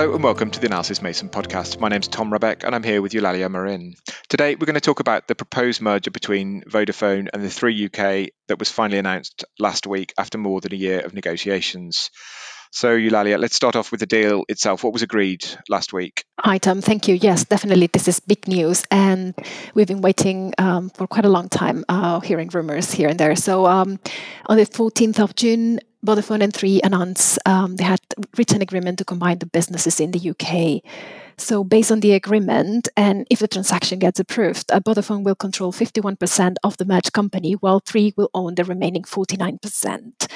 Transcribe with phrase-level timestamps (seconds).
[0.00, 1.78] Hello and welcome to the Analysys Mason podcast.
[1.78, 3.96] My name's Tom Rebbeck and I'm here with Eulalia Marin.
[4.30, 8.30] Today we're going to talk about the proposed merger between Vodafone and the Three UK
[8.48, 12.08] that was finally announced last week after more than a year of negotiations.
[12.72, 14.84] So, Eulalia, let's start off with the deal itself.
[14.84, 16.24] What was agreed last week?
[16.38, 16.80] Hi, Tom.
[16.80, 17.16] Thank you.
[17.16, 17.88] Yes, definitely.
[17.88, 18.84] This is big news.
[18.90, 19.34] And
[19.74, 23.34] we've been waiting um, for quite a long time, uh, hearing rumors here and there.
[23.36, 23.98] So, um,
[24.46, 28.00] on the 14th of June, Vodafone and Three announced um, they had
[28.36, 30.82] reached an agreement to combine the businesses in the UK.
[31.40, 35.72] So, based on the agreement, and if the transaction gets approved, uh, Vodafone will control
[35.72, 40.28] 51% of the merged company, while Three will own the remaining 49%.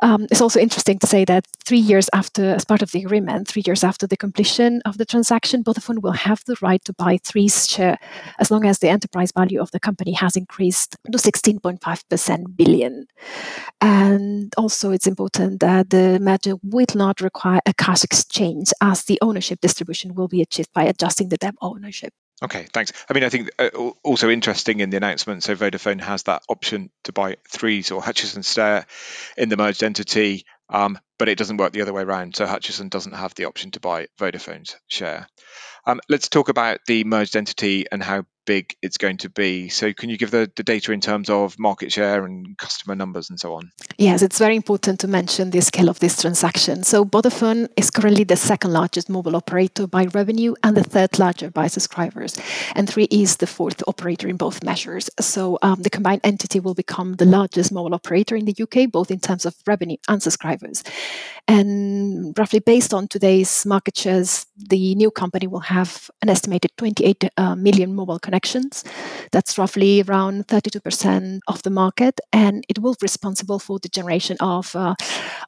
[0.00, 3.48] Um, it's also interesting to say that three years after, as part of the agreement,
[3.48, 7.18] three years after the completion of the transaction, Vodafone will have the right to buy
[7.18, 7.98] Three's share
[8.38, 13.06] as long as the enterprise value of the company has increased to 16.5% billion.
[13.80, 19.18] And also, it's important that the merger will not require a cash exchange, as the
[19.20, 22.12] ownership distribution will be achieved by adjusting the debt ownership.
[22.42, 22.92] Okay, thanks.
[23.08, 23.68] I mean, I think uh,
[24.02, 25.42] also interesting in the announcement.
[25.42, 28.86] So Vodafone has that option to buy Threes or Hutchison Stare
[29.36, 32.36] in the merged entity, um, but it doesn't work the other way around.
[32.36, 35.26] So Hutchison doesn't have the option to buy Vodafone's share.
[35.86, 39.68] Um, let's talk about the merged entity and how big it's going to be.
[39.68, 43.30] So, can you give the, the data in terms of market share and customer numbers
[43.30, 43.70] and so on?
[43.98, 46.84] Yes, it's very important to mention the scale of this transaction.
[46.84, 51.54] So, Vodafone is currently the second largest mobile operator by revenue and the third largest
[51.54, 52.38] by subscribers.
[52.74, 55.10] And Three is the fourth operator in both measures.
[55.20, 59.10] So, um, the combined entity will become the largest mobile operator in the UK, both
[59.10, 60.82] in terms of revenue and subscribers.
[61.46, 67.30] And roughly based on today's market shares, the new company will have an estimated 28
[67.36, 68.82] uh, million mobile connections.
[69.30, 74.38] That's roughly around 32% of the market, and it will be responsible for the generation
[74.40, 74.94] of uh,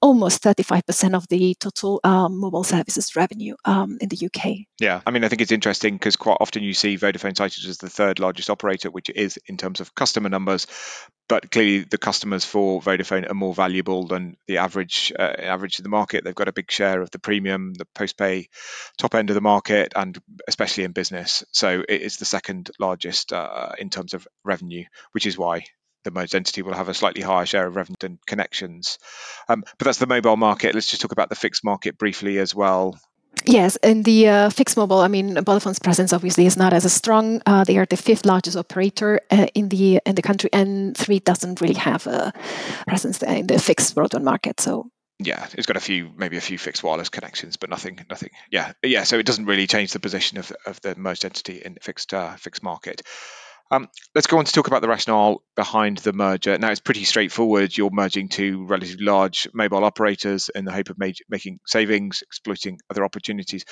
[0.00, 4.66] almost 35% of the total um, mobile services revenue um, in the UK.
[4.80, 7.78] Yeah, I mean, I think it's interesting because quite often you see Vodafone cited as
[7.78, 10.66] the third largest operator, which it is in terms of customer numbers,
[11.32, 15.82] but clearly the customers for Vodafone are more valuable than the average uh, average of
[15.82, 16.24] the market.
[16.24, 18.50] They've got a big share of the premium, the post-pay
[18.98, 21.42] top end of the market, and especially in business.
[21.50, 25.64] So it is the second largest uh, in terms of revenue, which is why
[26.04, 28.98] the merged entity will have a slightly higher share of revenue than connections.
[29.48, 30.74] Um, but that's the mobile market.
[30.74, 33.00] Let's just talk about the fixed market briefly as well.
[33.44, 37.42] Yes, in the uh, fixed mobile, I mean, Vodafone's presence obviously is not as strong.
[37.46, 41.18] Uh, they are the fifth largest operator uh, in the in the country, and Three
[41.18, 42.32] doesn't really have a
[42.86, 44.60] presence in the fixed broadband market.
[44.60, 48.30] So yeah, it's got a few, maybe a few fixed wireless connections, but nothing, nothing.
[48.50, 49.04] Yeah, yeah.
[49.04, 52.36] So it doesn't really change the position of of the merged entity in fixed uh,
[52.36, 53.02] fixed market.
[53.72, 56.58] Um, let's go on to talk about the rationale behind the merger.
[56.58, 57.74] Now, it's pretty straightforward.
[57.74, 63.02] You're merging two relatively large mobile operators in the hope of making savings, exploiting other
[63.02, 63.64] opportunities.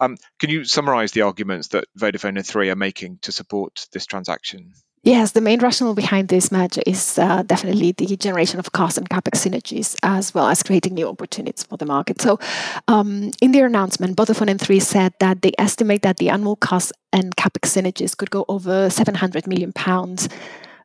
[0.00, 4.06] Um, can you summarize the arguments that Vodafone and Three are making to support this
[4.06, 4.72] transaction?
[5.04, 9.10] Yes, the main rationale behind this merger is uh, definitely the generation of cost and
[9.10, 12.20] capex synergies, as well as creating new opportunities for the market.
[12.20, 12.38] So,
[12.86, 16.92] um, in their announcement, Vodafone and Three said that they estimate that the annual cost
[17.12, 20.28] and capex synergies could go over 700 million pounds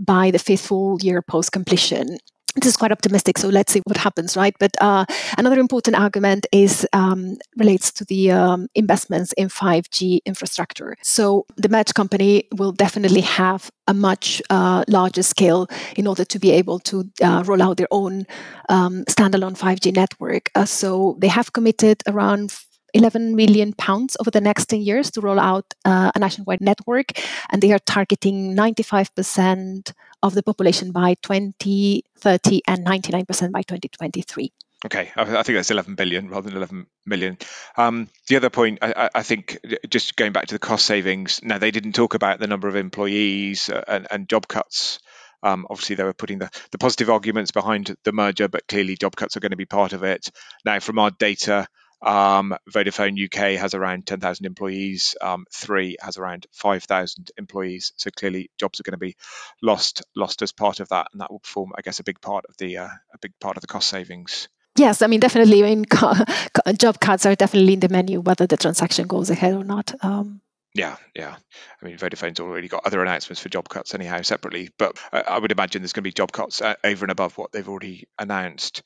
[0.00, 2.18] by the fifth full year post completion
[2.56, 4.54] this is quite optimistic so let's see what happens right?
[4.58, 5.04] But uh,
[5.38, 10.96] another important argument is um, relates to the um, investments in 5g infrastructure.
[11.02, 15.66] So the merged company will definitely have a much uh, larger scale
[15.96, 18.26] in order to be able to uh, roll out their own
[18.68, 20.50] um, standalone 5g network.
[20.54, 22.54] Uh, so they have committed around
[22.94, 27.12] 11 million pounds over the next 10 years to roll out uh, a nationwide network
[27.50, 34.52] and they are targeting 95% of the population by 2030 and 99% by 2023.
[34.82, 37.36] Okay, I, think that's 11 billion rather than 11 million.
[37.76, 39.58] Um, the other point, I, I, think,
[39.90, 41.40] just going back to the cost savings.
[41.42, 44.98] Now, they didn't talk about the number of employees uh, and, and, job cuts.
[45.42, 49.14] Um, obviously, they were putting the, the positive arguments behind the merger, but clearly, job
[49.16, 50.30] cuts are going to be part of it.
[50.64, 51.66] Now, from our data,
[52.02, 55.14] um, Vodafone UK has around 10,000 employees.
[55.20, 57.92] Um, Three has around 5,000 employees.
[57.96, 59.16] So clearly, jobs are going to be
[59.62, 62.44] lost lost as part of that, and that will form, I guess, a big part
[62.48, 64.48] of the uh, a big part of the cost savings.
[64.76, 65.62] Yes, I mean definitely.
[65.62, 65.84] I mean,
[66.78, 69.92] job cuts are definitely in the menu, whether the transaction goes ahead or not.
[70.02, 70.40] Um,
[70.74, 71.34] yeah, yeah.
[71.82, 75.38] I mean, Vodafone's already got other announcements for job cuts anyhow separately, but I, I
[75.38, 78.06] would imagine there's going to be job cuts uh, over and above what they've already
[78.18, 78.82] announced.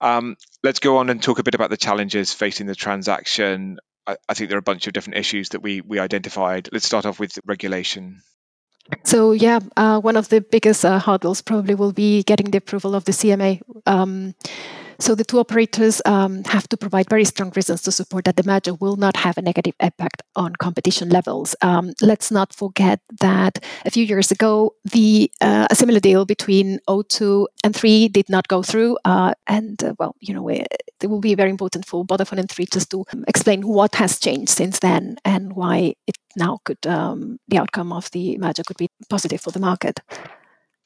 [0.00, 3.78] Um, let's go on and talk a bit about the challenges facing the transaction.
[4.06, 6.68] I, I think there are a bunch of different issues that we we identified.
[6.72, 8.22] Let's start off with regulation.
[9.04, 12.94] So yeah, uh, one of the biggest uh, hurdles probably will be getting the approval
[12.94, 13.60] of the CMA.
[13.86, 14.34] Um,
[15.00, 18.42] So the two operators um, have to provide very strong reasons to support that the
[18.42, 21.56] merger will not have a negative impact on competition levels.
[21.62, 26.80] Um, let's not forget that a few years ago, the uh, a similar deal between
[26.86, 30.68] O2 and Three did not go through, uh, and uh, well, you know, it,
[31.02, 34.50] it will be very important for Vodafone and Three just to explain what has changed
[34.50, 38.88] since then and why it now could um, the outcome of the merger could be
[39.08, 40.00] positive for the market.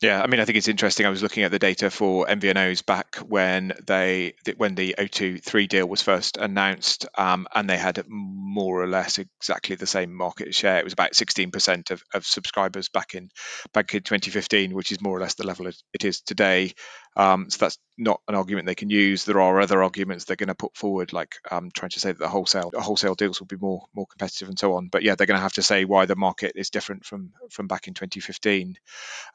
[0.04, 1.06] Yeah, I mean, I think it's interesting.
[1.06, 5.66] I was looking at the data for MVNOs back when they when the O2 3
[5.66, 10.54] deal was first announced, um, and they had more or less exactly the same market
[10.54, 10.76] share.
[10.76, 13.30] It was about 16% of, of subscribers back in
[13.72, 16.74] back in 2015, which is more or less the level it is today.
[17.16, 19.24] Um, so that's not an argument they can use.
[19.24, 22.18] There are other arguments they're going to put forward, like um, trying to say that
[22.18, 24.88] the wholesale wholesale deals will be more more competitive and so on.
[24.88, 27.68] But yeah, they're going to have to say why the market is different from from
[27.68, 28.76] back in 2015.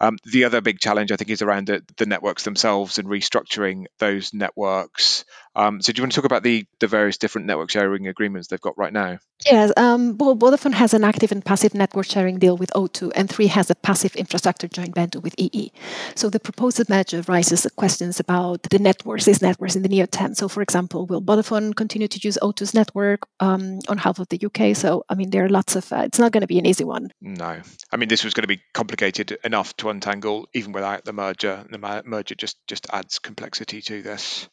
[0.02, 3.86] Um, the other big challenge, I think, is around the, the networks themselves and restructuring
[4.00, 5.24] those networks.
[5.56, 8.48] Um, so, do you want to talk about the, the various different network sharing agreements
[8.48, 9.18] they've got right now?
[9.46, 13.30] Yes, um, well, Vodafone has an active and passive network sharing deal with O2, and
[13.30, 15.72] Three has a passive infrastructure joint venture with EE.
[16.16, 20.36] So, the proposed merger raises questions about the networks, these networks in the near term.
[20.36, 24.40] So, for example, will Vodafone continue to use O2's network um, on half of the
[24.44, 24.76] UK?
[24.76, 25.92] So, I mean, there are lots of.
[25.92, 27.12] Uh, it's not going to be an easy one.
[27.22, 27.62] No,
[27.92, 31.66] I mean, this was going to be complicated enough to untangle even without the merger.
[31.70, 34.48] The merger just just adds complexity to this.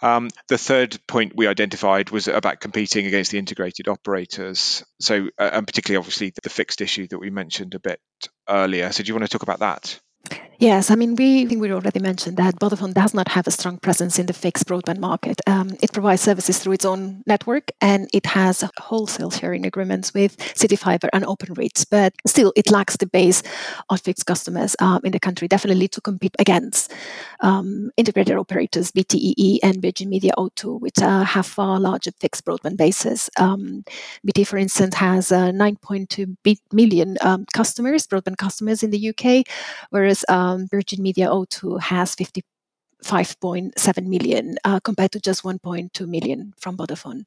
[0.00, 4.84] Um, the third point we identified was about competing against the integrated operators.
[5.00, 8.00] So, uh, and particularly, obviously, the fixed issue that we mentioned a bit
[8.48, 8.92] earlier.
[8.92, 9.98] So, do you want to talk about that?
[10.60, 13.78] Yes, I mean, we think we already mentioned that Vodafone does not have a strong
[13.78, 15.40] presence in the fixed broadband market.
[15.46, 20.36] Um, it provides services through its own network and it has wholesale sharing agreements with
[20.36, 23.40] CityFibre and Openreach, but still it lacks the base
[23.88, 26.92] of fixed customers um, in the country, definitely to compete against
[27.38, 32.44] um, integrated operators BT EE and Virgin Media O2, which uh, have far larger fixed
[32.44, 33.30] broadband bases.
[33.38, 33.84] Um,
[34.24, 36.36] BT, for instance, has uh, 9.2
[36.72, 39.46] million um, customers, broadband customers in the UK,
[39.90, 46.76] whereas um, Virgin Media O2 has 55.7 million uh, compared to just 1.2 million from
[46.76, 47.24] Vodafone.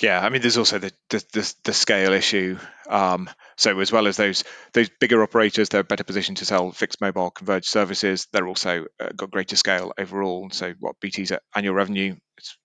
[0.00, 2.58] Yeah, I mean, there's also the the, the, the scale issue.
[2.88, 4.42] Um, so as well as those
[4.72, 8.26] those bigger operators, they're better positioned to sell fixed mobile converged services.
[8.32, 10.50] They're also uh, got greater scale overall.
[10.50, 12.16] So what BT's annual revenue?
[12.36, 12.56] It's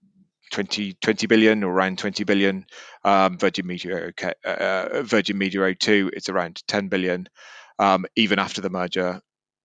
[0.52, 2.66] 20, 20 billion or around 20 billion.
[3.04, 7.28] Um, Virgin Media, okay, uh, uh Virgin Media O2, it's around 10 billion.
[7.80, 9.22] Um, even after the merger,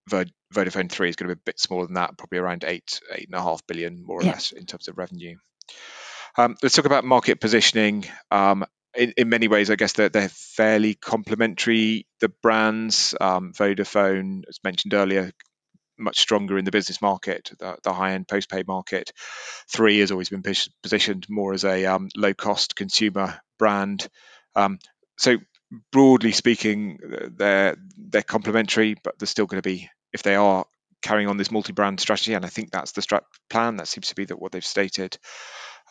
[0.09, 3.27] Vodafone 3 is going to be a bit smaller than that, probably around eight, eight
[3.27, 4.33] and a half billion, more or yeah.
[4.33, 5.37] less, in terms of revenue.
[6.37, 8.07] Um, let's talk about market positioning.
[8.31, 8.65] Um,
[8.97, 12.07] in, in, many ways, I guess they're, they're fairly complementary.
[12.21, 15.31] The brands, um, Vodafone, as mentioned earlier,
[15.99, 19.13] much stronger in the business market, the, the high-end postpaid market.
[19.73, 20.43] Three has always been
[20.83, 24.09] positioned more as a um, low-cost consumer brand.
[24.57, 24.79] Um,
[25.19, 25.37] so
[25.93, 26.99] broadly speaking,
[27.37, 30.65] they're they're complementary, but they're still going to be if they are
[31.03, 33.77] carrying on this multi-brand strategy, and I think that's the strat plan.
[33.77, 35.17] That seems to be that what they've stated.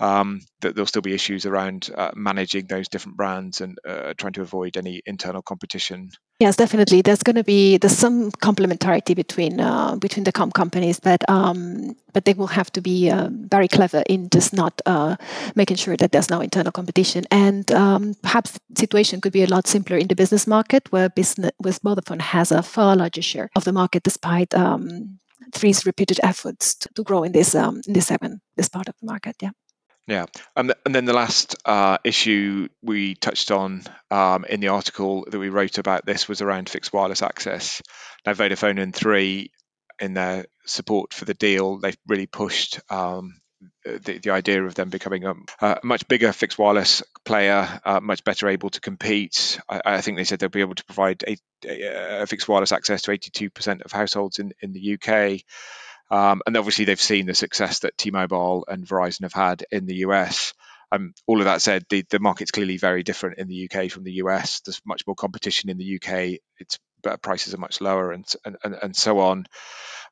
[0.02, 4.34] Um, that there'll still be issues around uh, managing those different brands and uh, trying
[4.34, 6.10] to avoid any internal competition
[6.42, 7.02] Yes, definitely.
[7.02, 11.98] There's going to be there's some complementarity between uh, between the com companies, but um,
[12.14, 15.18] but they will have to be uh, very clever in just not uh,
[15.56, 17.26] making sure that there's no internal competition.
[17.30, 21.10] And um, perhaps the situation could be a lot simpler in the business market, where
[21.10, 25.20] business with Vodafone has a far larger share of the market, despite um,
[25.54, 28.96] Three's repeated efforts to, to grow in this um, in this segment, this part of
[29.02, 29.36] the market.
[29.42, 29.52] Yeah.
[30.10, 30.26] Yeah,
[30.56, 35.38] and, and then the last uh, issue we touched on um, in the article that
[35.38, 37.84] we wrote about this was around fixed wireless access.
[38.26, 39.52] Now, Vodafone and Three,
[40.00, 43.40] in their support for the deal, they've really pushed um,
[43.84, 48.24] the, the idea of them becoming a, a much bigger fixed wireless player, uh, much
[48.24, 49.60] better able to compete.
[49.70, 51.38] I, I, think they said they'll be able to provide a,
[51.68, 55.42] a, a fixed wireless access to 82% of households in, in the UK.
[56.12, 59.98] Um, and obviously, they've seen the success that T-Mobile and Verizon have had in the
[59.98, 60.54] US.
[60.92, 64.04] Um, all of that said, the, the market's clearly very different in the UK from
[64.04, 64.62] the US.
[64.62, 66.40] There's much more competition in the UK.
[66.58, 66.80] Its
[67.22, 69.46] prices are much lower, and and, and so on.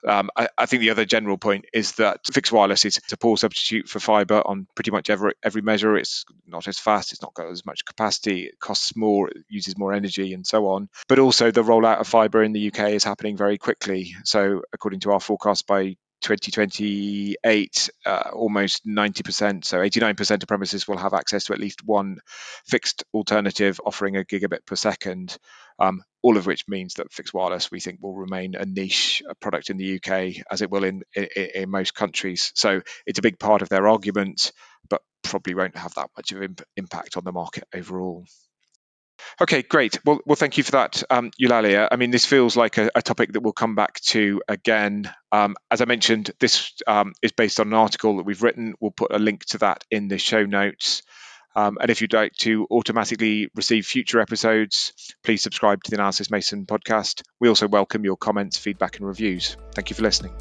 [0.08, 3.36] Um, I, I, think the other general point is that fixed wireless is a poor
[3.36, 5.98] substitute for fiber on pretty much every every measure.
[5.98, 9.78] It's not as fast, it's not got as much capacity, it costs more, it uses
[9.78, 10.90] more energy, and so on.
[11.08, 14.16] But also the rollout of fiber in the UK is happening very quickly.
[14.24, 20.98] So according to our forecast, by 2028, uh, almost 90%, so 89% of premises will
[20.98, 22.18] have access to at least one
[22.66, 25.38] fixed alternative offering a gigabit per second.
[25.80, 29.70] Um, all of which means that fixed wireless we think will remain a niche product
[29.70, 32.52] in the UK as it will in, in, in most countries.
[32.56, 34.52] So it's a big part of their argument,
[34.90, 38.26] but probably won't have that much of imp- impact on the market overall.
[39.42, 40.00] Okay, great.
[40.06, 41.88] Well, well, thank you for that, um, Eulalia.
[41.92, 45.12] I mean, this feels like a, a, topic that we'll come back to again.
[45.32, 48.76] Um, as I mentioned, this um, is based on an article that we've written.
[48.80, 51.04] We'll put a link to that in the show notes.
[51.56, 54.94] Um, and if you'd like to automatically receive future episodes,
[55.24, 57.24] please subscribe to the Analysys Mason podcast.
[57.40, 59.58] We also welcome your comments, feedback, and reviews.
[59.74, 60.34] Thank you for listening.